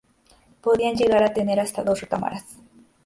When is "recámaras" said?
2.01-2.57